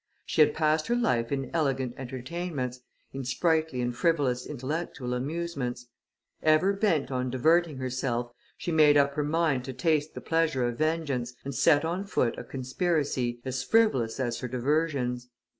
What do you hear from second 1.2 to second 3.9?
in elegant entertainments, in sprightly